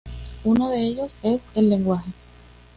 Uno 0.43 0.71
de 0.71 0.81
ellos 0.81 1.15
es 1.21 1.43
el 1.53 1.69
lenguaje. 1.69 2.09